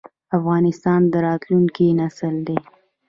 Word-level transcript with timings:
افغانستان 0.37 1.01
د 1.11 1.13
راتلونکي 1.27 1.87
نسل 1.99 2.35
دی 2.47 2.57